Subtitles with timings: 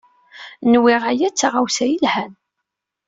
[0.71, 2.33] Nwiɣ aya d taɣawsa yelhan.